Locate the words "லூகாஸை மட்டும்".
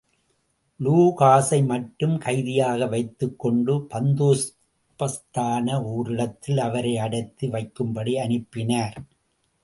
0.79-2.17